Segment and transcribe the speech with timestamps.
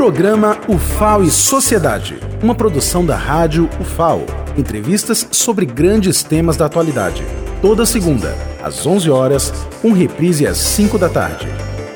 [0.00, 4.24] Programa UFAO e Sociedade, uma produção da rádio UFAO.
[4.56, 7.22] Entrevistas sobre grandes temas da atualidade.
[7.60, 9.52] Toda segunda, às 11 horas,
[9.82, 11.46] com reprise às 5 da tarde.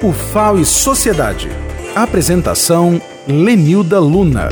[0.03, 1.49] UFAO e Sociedade.
[1.97, 4.51] Apresentação Lenilda Luna.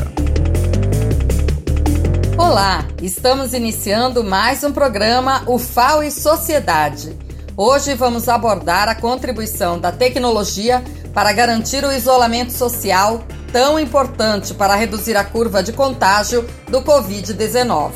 [2.38, 7.14] Olá, estamos iniciando mais um programa UFAO e Sociedade.
[7.54, 10.82] Hoje vamos abordar a contribuição da tecnologia
[11.12, 17.90] para garantir o isolamento social tão importante para reduzir a curva de contágio do Covid-19.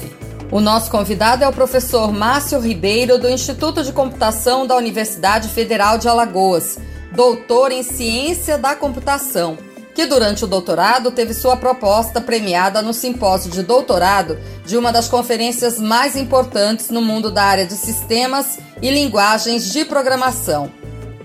[0.52, 5.98] O nosso convidado é o professor Márcio Ribeiro, do Instituto de Computação da Universidade Federal
[5.98, 6.78] de Alagoas,
[7.12, 9.58] doutor em Ciência da Computação,
[9.92, 15.08] que durante o doutorado teve sua proposta premiada no simpósio de doutorado de uma das
[15.08, 20.70] conferências mais importantes no mundo da área de sistemas e linguagens de programação.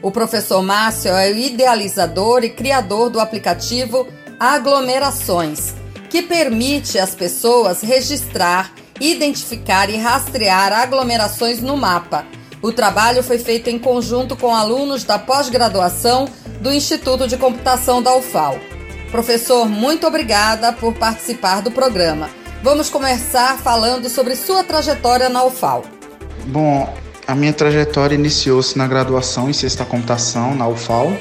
[0.02, 4.08] O professor Márcio é o idealizador e criador do aplicativo
[4.44, 5.76] Aglomerações,
[6.10, 12.26] que permite às pessoas registrar, identificar e rastrear aglomerações no mapa.
[12.60, 16.28] O trabalho foi feito em conjunto com alunos da pós-graduação
[16.60, 18.58] do Instituto de Computação da UFAL.
[19.12, 22.28] Professor, muito obrigada por participar do programa.
[22.64, 25.84] Vamos começar falando sobre sua trajetória na UFAL.
[26.48, 26.92] Bom,
[27.28, 31.16] a minha trajetória iniciou-se na graduação em da Computação, na UFAL,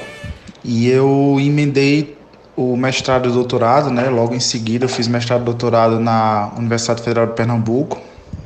[0.63, 2.19] e eu emendei
[2.61, 4.09] o mestrado e doutorado, né?
[4.09, 7.99] Logo em seguida eu fiz mestrado e doutorado na Universidade Federal de Pernambuco,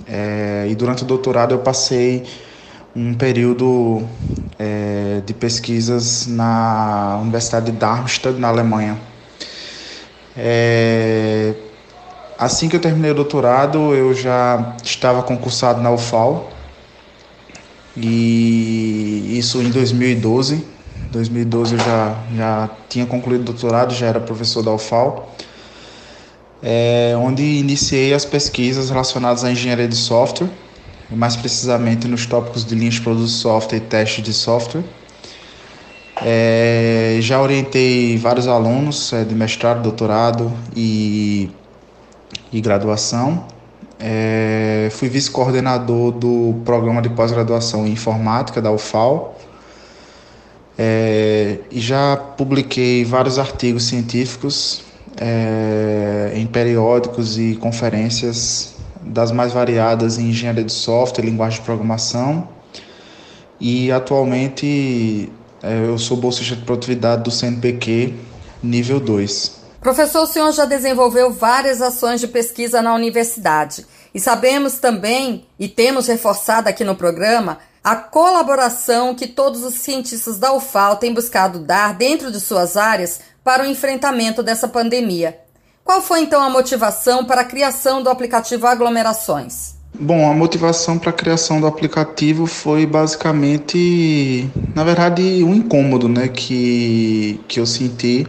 [0.08, 2.24] é, e durante o doutorado eu passei
[2.96, 4.04] um período
[4.58, 8.98] é, de pesquisas na Universidade de Darmstadt, na Alemanha.
[10.38, 11.54] É,
[12.38, 16.50] assim que eu terminei o doutorado, eu já estava concursado na UFAL,
[17.98, 20.75] e isso em 2012.
[21.16, 25.34] 2012 eu já, já tinha concluído o doutorado, já era professor da UFAL,
[26.62, 30.50] é, onde iniciei as pesquisas relacionadas à engenharia de software,
[31.10, 34.84] mais precisamente nos tópicos de linhas de produto de software e teste de software.
[36.22, 41.50] É, já orientei vários alunos é, de mestrado, doutorado e,
[42.52, 43.46] e graduação.
[44.00, 49.36] É, fui vice-coordenador do programa de pós-graduação em informática da UFAL.
[50.78, 54.84] É, e já publiquei vários artigos científicos
[55.18, 62.50] é, em periódicos e conferências das mais variadas em engenharia de software, linguagem de programação.
[63.60, 65.32] E atualmente
[65.64, 68.14] é, eu sou bolsista de produtividade do CNPq
[68.62, 69.64] nível 2.
[69.80, 75.68] Professor, o senhor já desenvolveu várias ações de pesquisa na universidade e sabemos também, e
[75.68, 81.60] temos reforçado aqui no programa, a colaboração que todos os cientistas da UFAL têm buscado
[81.60, 85.38] dar dentro de suas áreas para o enfrentamento dessa pandemia.
[85.84, 89.76] Qual foi então a motivação para a criação do aplicativo Aglomerações?
[90.00, 96.28] Bom, a motivação para a criação do aplicativo foi basicamente, na verdade, um incômodo né,
[96.28, 98.26] que, que eu senti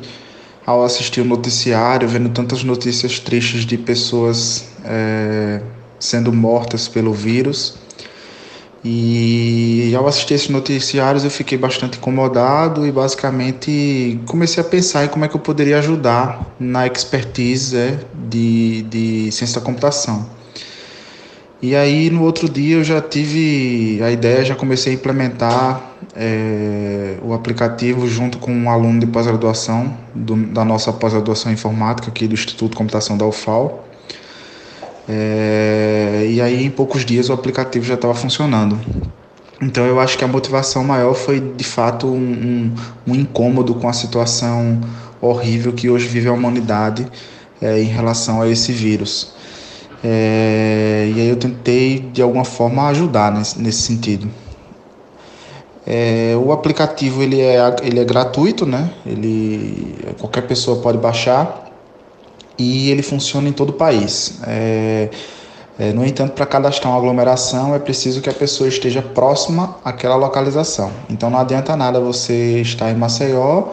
[0.67, 5.63] ao assistir o noticiário, vendo tantas notícias tristes de pessoas é,
[5.99, 7.86] sendo mortas pelo vírus.
[8.85, 15.09] E ao assistir esses noticiários eu fiquei bastante incomodado e basicamente comecei a pensar em
[15.09, 17.99] como é que eu poderia ajudar na expertise é,
[18.29, 20.29] de, de ciência da computação.
[21.61, 25.83] E aí no outro dia eu já tive a ideia, já comecei a implementar
[26.15, 32.35] é, o aplicativo junto com um aluno de pós-graduação da nossa pós-graduação informática aqui do
[32.35, 33.85] Instituto de Computação da UFAL.
[35.09, 38.79] É, e aí em poucos dias o aplicativo já estava funcionando.
[39.61, 42.75] Então eu acho que a motivação maior foi de fato um, um,
[43.07, 44.81] um incômodo com a situação
[45.21, 47.07] horrível que hoje vive a humanidade
[47.61, 49.33] é, em relação a esse vírus.
[50.05, 54.29] É, e aí eu tentei de alguma forma ajudar nesse, nesse sentido.
[55.87, 58.91] É, o aplicativo ele é, ele é gratuito, né?
[59.07, 61.66] Ele, qualquer pessoa pode baixar
[62.59, 64.41] e ele funciona em todo o país.
[64.47, 65.09] É,
[65.79, 70.17] é, no entanto, para cadastrar uma aglomeração é preciso que a pessoa esteja próxima àquela
[70.17, 70.91] localização.
[71.11, 73.65] Então não adianta nada você estar em Maceió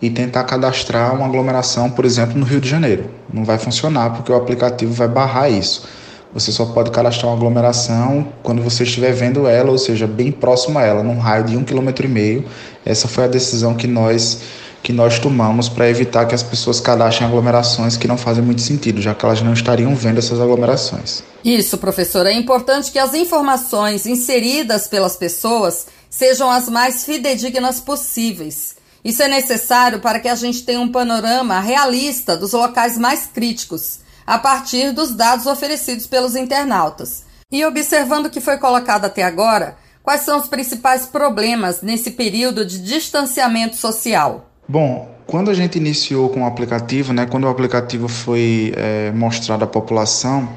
[0.00, 3.04] e tentar cadastrar uma aglomeração, por exemplo, no Rio de Janeiro.
[3.32, 5.86] Não vai funcionar porque o aplicativo vai barrar isso.
[6.34, 10.78] Você só pode cadastrar uma aglomeração quando você estiver vendo ela, ou seja, bem próximo
[10.78, 12.44] a ela, num raio de um quilômetro e meio.
[12.84, 14.40] Essa foi a decisão que nós
[14.82, 19.00] que nós tomamos para evitar que as pessoas cadastrem aglomerações que não fazem muito sentido,
[19.00, 21.22] já que elas não estariam vendo essas aglomerações.
[21.44, 22.26] Isso, professor.
[22.26, 29.28] É importante que as informações inseridas pelas pessoas sejam as mais fidedignas possíveis Isso é
[29.28, 34.92] necessário para que a gente tenha um panorama realista dos locais mais críticos, a partir
[34.92, 37.24] dos dados oferecidos pelos internautas.
[37.50, 42.64] E observando o que foi colocado até agora, quais são os principais problemas nesse período
[42.64, 44.51] de distanciamento social?
[44.66, 49.64] Bom, quando a gente iniciou com o aplicativo, né, quando o aplicativo foi é, mostrado
[49.64, 50.48] à população,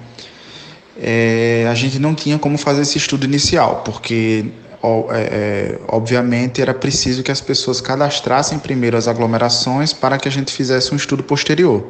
[0.97, 4.45] é, a gente não tinha como fazer esse estudo inicial, porque
[4.83, 10.31] é, é, obviamente era preciso que as pessoas cadastrassem primeiro as aglomerações para que a
[10.31, 11.87] gente fizesse um estudo posterior.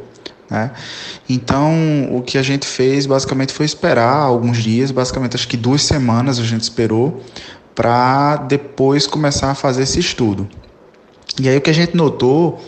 [0.50, 0.72] Né?
[1.28, 5.82] Então, o que a gente fez basicamente foi esperar alguns dias, basicamente acho que duas
[5.82, 7.22] semanas a gente esperou,
[7.74, 10.48] para depois começar a fazer esse estudo.
[11.40, 12.62] E aí o que a gente notou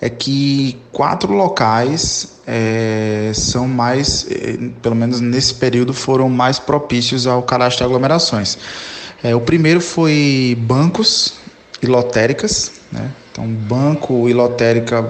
[0.00, 7.26] é que quatro locais é, são mais, é, pelo menos nesse período, foram mais propícios
[7.26, 8.58] ao cadastro de aglomerações.
[9.22, 11.34] É, o primeiro foi bancos
[11.80, 12.72] e lotéricas.
[12.90, 13.10] Né?
[13.30, 15.08] Então, banco e lotérica,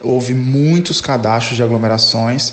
[0.00, 2.52] houve muitos cadastros de aglomerações.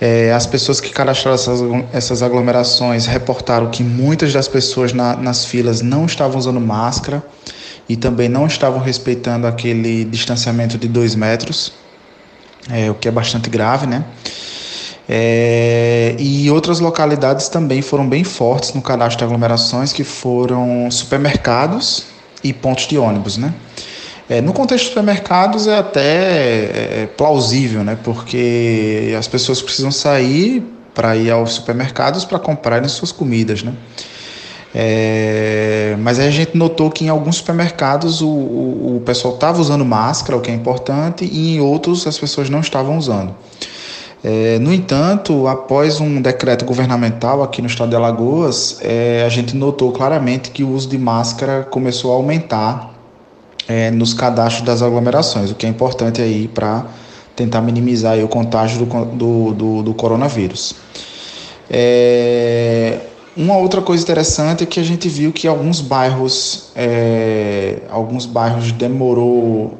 [0.00, 1.60] É, as pessoas que cadastraram essas,
[1.92, 7.22] essas, aglomerações reportaram que muitas das pessoas na, nas filas não estavam usando máscara
[7.88, 11.72] e também não estavam respeitando aquele distanciamento de dois metros,
[12.70, 14.04] é, o que é bastante grave, né?
[15.06, 22.06] É, e outras localidades também foram bem fortes no cadastro de aglomerações, que foram supermercados
[22.42, 23.52] e pontos de ônibus, né?
[24.28, 27.98] É, no contexto de supermercados é até é, é plausível, né?
[28.02, 30.64] Porque as pessoas precisam sair
[30.94, 33.74] para ir aos supermercados para comprarem suas comidas, né?
[34.74, 39.84] É, mas a gente notou que em alguns supermercados o, o, o pessoal estava usando
[39.84, 43.34] máscara, o que é importante, e em outros as pessoas não estavam usando.
[44.24, 49.54] É, no entanto, após um decreto governamental aqui no estado de Alagoas, é, a gente
[49.54, 52.94] notou claramente que o uso de máscara começou a aumentar
[53.68, 56.86] é, nos cadastros das aglomerações, o que é importante aí para
[57.36, 60.74] tentar minimizar o contágio do, do, do, do coronavírus.
[61.70, 62.98] É,
[63.36, 68.72] uma outra coisa interessante é que a gente viu que alguns bairros, é, alguns bairros
[68.72, 69.78] demorou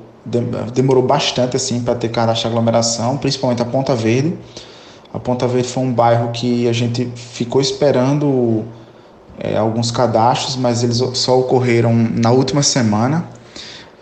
[0.72, 4.34] demorou bastante assim para ter cadastro de aglomeração, principalmente a Ponta Verde.
[5.12, 8.64] A Ponta Verde foi um bairro que a gente ficou esperando
[9.38, 13.28] é, alguns cadastros, mas eles só ocorreram na última semana.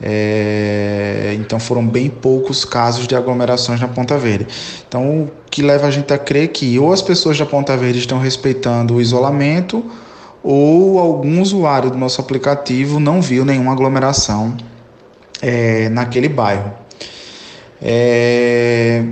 [0.05, 4.49] É, então foram bem poucos casos de aglomerações na Ponta Verde.
[4.89, 8.01] Então o que leva a gente a crer que ou as pessoas da Ponta Verde
[8.01, 9.85] estão respeitando o isolamento
[10.43, 14.57] ou algum usuário do nosso aplicativo não viu nenhuma aglomeração
[15.41, 16.73] é, naquele bairro.
[17.81, 19.05] É,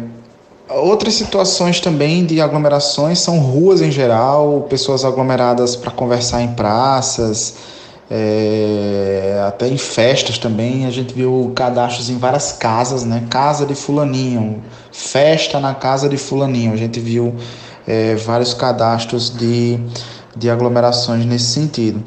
[0.68, 7.54] outras situações também de aglomerações são ruas em geral, pessoas aglomeradas para conversar em praças,
[8.10, 10.84] é, até em festas também.
[10.84, 13.24] A gente viu cadastros em várias casas, né?
[13.30, 16.72] Casa de Fulaninho, festa na casa de Fulaninho.
[16.72, 17.36] A gente viu
[17.86, 19.78] é, vários cadastros de,
[20.36, 22.02] de aglomerações nesse sentido.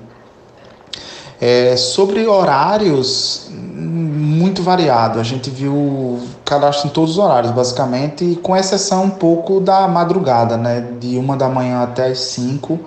[1.39, 5.19] É, sobre horários, muito variado.
[5.19, 10.57] A gente viu cadastro em todos os horários, basicamente, com exceção um pouco da madrugada,
[10.57, 10.85] né?
[10.99, 12.79] De uma da manhã até as cinco.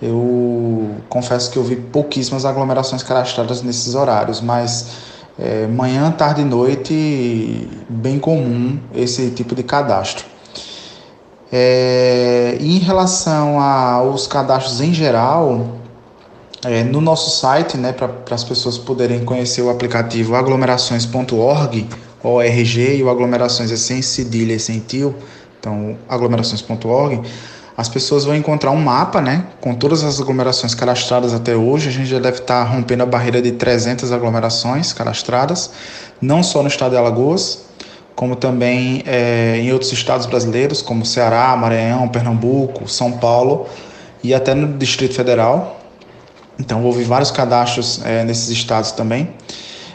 [0.00, 4.86] Eu confesso que eu vi pouquíssimas aglomerações cadastradas nesses horários, mas
[5.38, 10.24] é, manhã, tarde e noite, bem comum esse tipo de cadastro.
[11.50, 15.78] É, em relação aos cadastros em geral,
[16.64, 21.88] é, no nosso site, né, para as pessoas poderem conhecer o aplicativo aglomerações.org,
[22.22, 25.14] ORG e o aglomerações é sem cedilha e sem tio,
[25.58, 27.22] então aglomerações.org,
[27.78, 31.88] as pessoas vão encontrar um mapa, né, com todas as aglomerações cadastradas até hoje.
[31.88, 35.70] A gente já deve estar rompendo a barreira de 300 aglomerações cadastradas,
[36.20, 37.66] não só no estado de Alagoas,
[38.16, 43.68] como também é, em outros estados brasileiros, como Ceará, Maranhão, Pernambuco, São Paulo
[44.24, 45.80] e até no Distrito Federal.
[46.58, 49.28] Então, houve vários cadastros é, nesses estados também.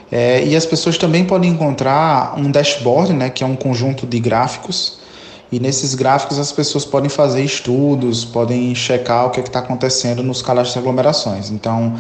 [0.10, 4.22] É, e as pessoas também podem encontrar um dashboard, né, que é um conjunto de
[4.22, 5.03] gráficos.
[5.56, 10.24] E nesses gráficos as pessoas podem fazer estudos, podem checar o que é está acontecendo
[10.24, 11.52] nos cadastros de aglomerações.
[11.52, 11.96] Então,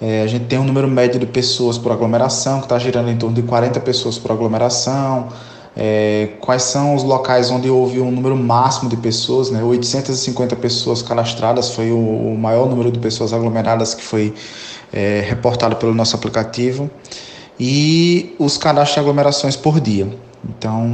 [0.00, 3.16] é, a gente tem um número médio de pessoas por aglomeração, que está girando em
[3.16, 5.28] torno de 40 pessoas por aglomeração
[5.76, 9.62] é, quais são os locais onde houve um número máximo de pessoas, né?
[9.62, 14.32] 850 pessoas cadastradas foi o, o maior número de pessoas aglomeradas que foi
[14.90, 16.90] é, reportado pelo nosso aplicativo
[17.60, 20.08] e os cadastros de aglomerações por dia.
[20.48, 20.86] Então,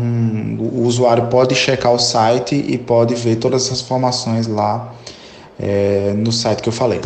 [0.58, 4.92] o usuário pode checar o site e pode ver todas essas informações lá
[5.58, 7.00] é, no site que eu falei.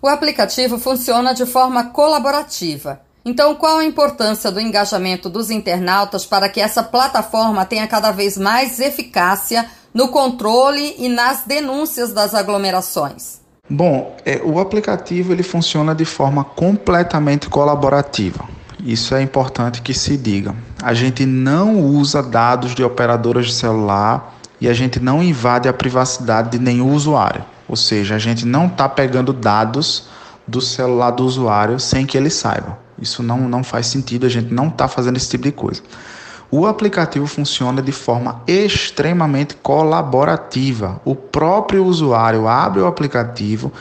[0.00, 6.48] O aplicativo funciona de forma colaborativa Então, qual a importância do engajamento dos internautas para
[6.48, 13.40] que essa plataforma tenha cada vez mais eficácia no controle e nas denúncias das aglomerações?
[13.70, 18.44] Bom, é, o aplicativo ele funciona de forma completamente colaborativa.
[18.84, 20.52] Isso é importante que se diga.
[20.82, 25.72] A gente não usa dados de operadoras de celular e a gente não invade a
[25.72, 27.44] privacidade de nenhum usuário.
[27.68, 30.08] Ou seja, a gente não está pegando dados
[30.46, 32.78] do celular do usuário sem que ele saiba.
[32.98, 35.82] Isso não, não faz sentido, a gente não está fazendo esse tipo de coisa.
[36.50, 41.00] O aplicativo funciona de forma extremamente colaborativa.
[41.02, 43.72] O próprio usuário abre o aplicativo,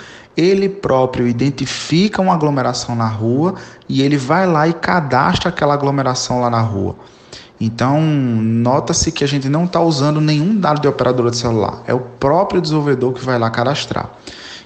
[0.42, 3.56] ele próprio identifica uma aglomeração na rua
[3.88, 6.96] e ele vai lá e cadastra aquela aglomeração lá na rua.
[7.60, 11.94] Então, nota-se que a gente não está usando nenhum dado de operadora de celular, é
[11.94, 14.10] o próprio desenvolvedor que vai lá cadastrar.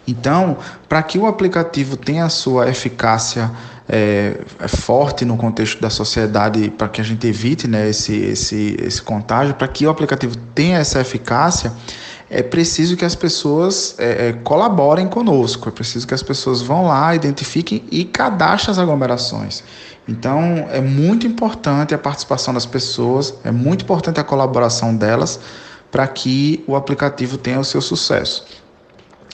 [0.08, 3.52] Então, para que o aplicativo tenha a sua eficácia
[3.90, 8.78] é, é forte no contexto da sociedade, para que a gente evite né, esse, esse,
[8.80, 11.74] esse contágio, para que o aplicativo tenha essa eficácia,
[12.30, 16.88] é preciso que as pessoas é, é, colaborem conosco, é preciso que as pessoas vão
[16.88, 19.64] lá, identifiquem e cadastrem as aglomerações.
[20.08, 25.40] Então, é muito importante a participação das pessoas, é muito importante a colaboração delas
[25.92, 28.46] para que o aplicativo tenha o seu sucesso.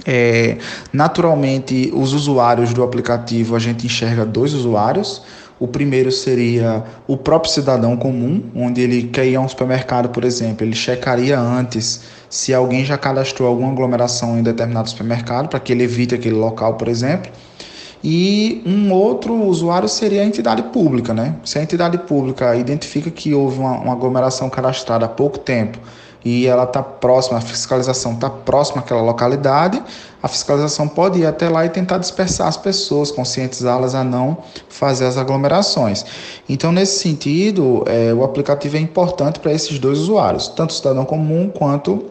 [0.06, 0.58] É,
[0.92, 5.22] naturalmente, os usuários do aplicativo, a gente enxerga dois usuários.
[5.60, 10.24] O primeiro seria o próprio cidadão comum, onde ele quer ir a um supermercado, por
[10.24, 15.74] exemplo, ele checaria antes se alguém já cadastrou alguma aglomeração em determinado supermercado, para que
[15.74, 17.30] ele evite aquele local, por exemplo.
[18.02, 21.36] E um outro usuário seria a entidade pública, né?
[21.44, 25.78] Se a entidade pública identifica que houve uma, uma aglomeração cadastrada há pouco tempo
[26.24, 29.82] e ela está próxima, a fiscalização está próxima àquela localidade,
[30.22, 34.38] a fiscalização pode ir até lá e tentar dispersar as pessoas, conscientizá-las a não
[34.70, 36.06] fazer as aglomerações.
[36.48, 41.06] Então, nesse sentido, é, o aplicativo é importante para esses dois usuários, tanto o cidadão
[41.06, 42.11] comum quanto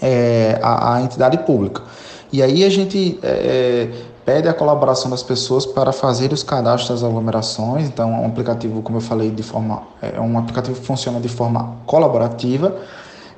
[0.00, 1.82] é, a, a, entidade pública.
[2.32, 3.88] E aí a gente é,
[4.24, 7.86] pede a colaboração das pessoas para fazer os cadastros das aglomerações.
[7.86, 11.28] Então, é um aplicativo, como eu falei, de forma é um aplicativo que funciona de
[11.28, 12.76] forma colaborativa.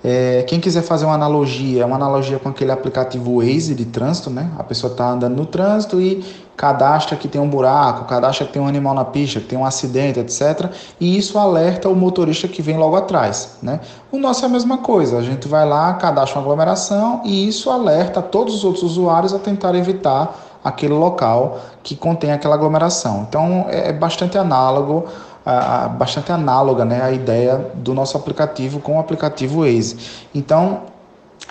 [0.02, 4.50] É, quem quiser fazer uma analogia, uma analogia com aquele aplicativo Waze de trânsito, né?
[4.56, 6.24] A pessoa está andando no trânsito e
[6.58, 9.64] cadastra que tem um buraco, cadastra que tem um animal na pista, que tem um
[9.64, 10.72] acidente, etc.
[10.98, 13.78] E isso alerta o motorista que vem logo atrás, né?
[14.10, 17.70] O nosso é a mesma coisa, a gente vai lá, cadastra uma aglomeração e isso
[17.70, 23.24] alerta todos os outros usuários a tentar evitar aquele local que contém aquela aglomeração.
[23.28, 25.06] Então é, é bastante análogo
[25.46, 29.96] a, bastante análoga né, à ideia do nosso aplicativo com o aplicativo Waze.
[30.34, 30.82] Então,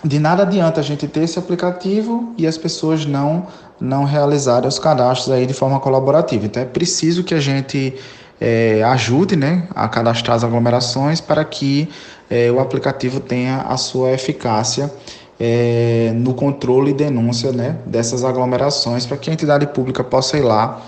[0.04, 3.48] de nada adianta a gente ter esse aplicativo e as pessoas não,
[3.80, 6.46] não realizarem os cadastros aí de forma colaborativa.
[6.46, 7.96] Então, é preciso que a gente
[8.40, 11.90] é, ajude né, a cadastrar as aglomerações para que
[12.30, 14.94] é, o aplicativo tenha a sua eficácia
[15.40, 20.42] é, no controle e denúncia né, dessas aglomerações, para que a entidade pública possa ir
[20.42, 20.82] lá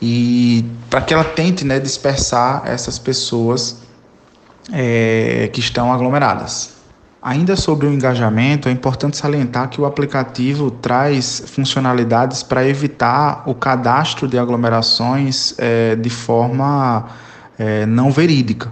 [0.00, 3.78] e para que ela tente né, dispersar essas pessoas
[4.72, 6.75] é, que estão aglomeradas.
[7.26, 13.52] Ainda sobre o engajamento, é importante salientar que o aplicativo traz funcionalidades para evitar o
[13.52, 17.08] cadastro de aglomerações é, de forma
[17.58, 18.70] é, não verídica.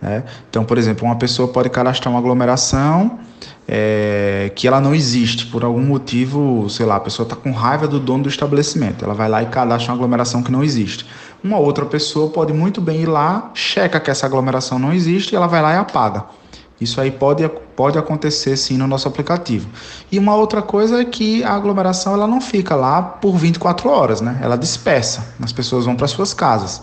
[0.00, 0.22] Né?
[0.48, 3.18] Então, por exemplo, uma pessoa pode cadastrar uma aglomeração
[3.66, 7.88] é, que ela não existe por algum motivo, sei lá, a pessoa está com raiva
[7.88, 11.04] do dono do estabelecimento, ela vai lá e cadastra uma aglomeração que não existe.
[11.42, 15.36] Uma outra pessoa pode muito bem ir lá, checa que essa aglomeração não existe e
[15.36, 16.45] ela vai lá e apaga.
[16.80, 19.68] Isso aí pode, pode acontecer sim no nosso aplicativo.
[20.12, 24.20] E uma outra coisa é que a aglomeração ela não fica lá por 24 horas,
[24.20, 24.38] né?
[24.42, 26.82] Ela dispersa, as pessoas vão para suas casas.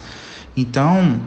[0.57, 1.19] Então,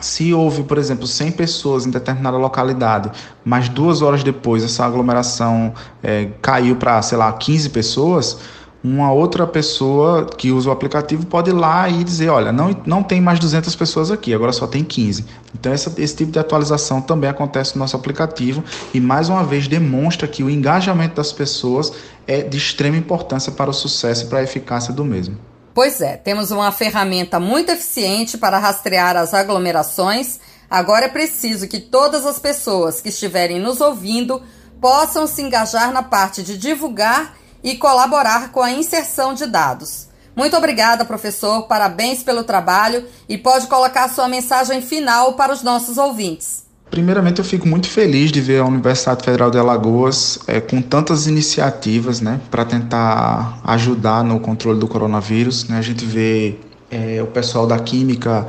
[0.00, 3.10] se houve, por exemplo, 100 pessoas em determinada localidade,
[3.44, 8.38] mas duas horas depois essa aglomeração é, caiu para, sei lá, 15 pessoas,
[8.82, 13.02] uma outra pessoa que usa o aplicativo pode ir lá e dizer, olha, não, não
[13.02, 15.24] tem mais 200 pessoas aqui, agora só tem 15.
[15.58, 18.62] Então essa, esse tipo de atualização também acontece no nosso aplicativo
[18.94, 21.92] e mais uma vez demonstra que o engajamento das pessoas
[22.26, 25.36] é de extrema importância para o sucesso e para a eficácia do mesmo.
[25.74, 30.40] Pois é, temos uma ferramenta muito eficiente para rastrear as aglomerações.
[30.70, 34.42] Agora é preciso que todas as pessoas que estiverem nos ouvindo
[34.80, 40.08] possam se engajar na parte de divulgar e colaborar com a inserção de dados.
[40.36, 41.62] Muito obrigada, professor.
[41.62, 46.64] Parabéns pelo trabalho e pode colocar sua mensagem final para os nossos ouvintes.
[46.90, 51.26] Primeiramente, eu fico muito feliz de ver a Universidade Federal de Alagoas é, com tantas
[51.26, 55.68] iniciativas né, para tentar ajudar no controle do coronavírus.
[55.68, 55.76] Né?
[55.76, 56.56] A gente vê
[56.90, 58.46] é, o pessoal da química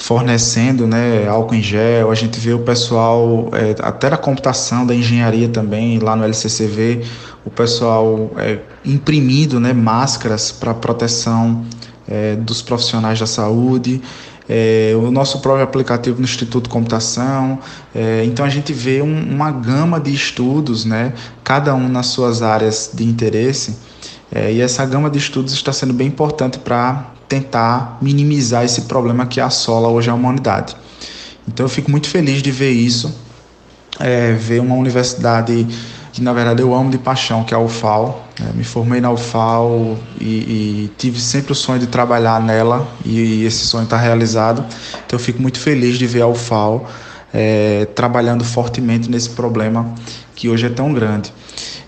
[0.00, 4.94] fornecendo né, álcool em gel, a gente vê o pessoal, é, até da computação, da
[4.94, 7.02] engenharia também, lá no LCCV,
[7.44, 11.66] o pessoal é, imprimindo né, máscaras para proteção
[12.08, 14.00] é, dos profissionais da saúde,
[14.48, 17.58] é, o nosso próprio aplicativo no Instituto de Computação.
[17.94, 21.12] É, então a gente vê um, uma gama de estudos, né,
[21.44, 23.76] cada um nas suas áreas de interesse,
[24.32, 29.24] é, e essa gama de estudos está sendo bem importante para tentar minimizar esse problema
[29.24, 30.76] que assola hoje a humanidade.
[31.46, 33.14] Então eu fico muito feliz de ver isso,
[34.00, 35.64] é, ver uma universidade
[36.12, 38.26] que na verdade eu amo de paixão, que é a UFAL.
[38.40, 43.20] É, me formei na UFAL e, e, tive sempre o sonho de trabalhar nela e,
[43.20, 44.64] e esse sonho está realizado.
[45.06, 46.90] Então eu fico muito feliz de ver a UFAL
[47.32, 49.94] é, trabalhando fortemente nesse problema
[50.34, 51.32] que hoje é tão grande.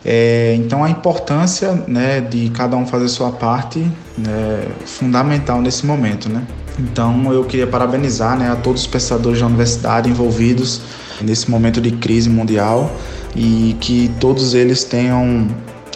[0.04, 3.78] É, então a importância né, de cada um fazer sua parte
[4.18, 6.28] né, fundamental nesse momento.
[6.28, 6.42] Né?
[6.78, 10.80] Então eu queria parabenizar né, a todos os pesquisadores da universidade envolvidos
[11.20, 12.90] nesse momento de crise mundial
[13.36, 15.48] e que todos eles tenham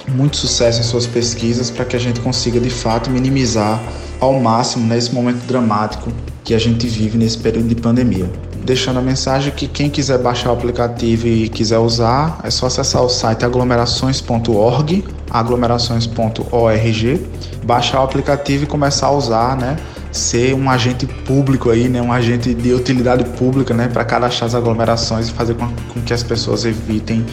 [0.09, 3.83] muito sucesso em suas pesquisas para que a gente consiga de fato minimizar
[4.21, 6.12] ao máximo nesse momento dramático
[6.45, 8.30] que a gente vive nesse período de pandemia
[8.67, 13.01] deixando a mensagem que quem quiser baixar o aplicativo e quiser usar, é só acessar
[13.01, 17.27] o site aglomerações.org, aglomerações.org,
[17.65, 19.77] baixar o aplicativo e começar a usar, né?
[20.11, 22.03] Ser um agente público aí, né?
[22.03, 23.87] Um agente de utilidade pública, né?
[23.87, 25.69] Para cadastrar as aglomerações e fazer com,
[26.05, 27.25] que as pessoas evitem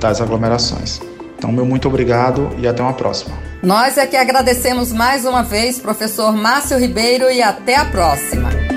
[0.00, 1.00] tais aglomerações.
[1.38, 3.34] Então, meu muito obrigado e até uma próxima.
[3.62, 8.69] Nós é que agradecemos mais uma vez, professor Márcio Ribeiro, e até a próxima.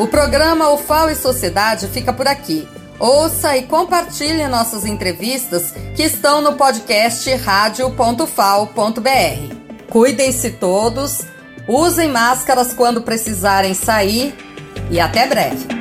[0.00, 2.66] O programa UFAO e Sociedade fica por aqui.
[2.98, 8.24] Ouça e compartilhe nossas entrevistas que estão no podcast radio.fal.br.
[9.90, 11.26] Cuidem-se todos,
[11.68, 14.34] usem máscaras quando precisarem sair
[14.90, 15.79] e até breve.